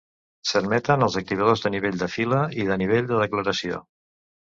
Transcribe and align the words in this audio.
S'admeten 0.51 1.05
els 1.07 1.17
activadors 1.19 1.61
de 1.65 1.71
nivell 1.75 1.99
de 2.03 2.07
fila 2.13 2.39
i 2.63 2.65
de 2.71 2.79
nivell 2.85 3.11
de 3.13 3.21
declaració. 3.25 3.83